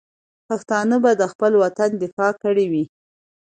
[0.47, 2.83] پښتانه به د خپل وطن دفاع کړې وي.